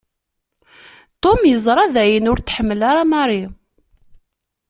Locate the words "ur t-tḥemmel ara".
2.31-3.03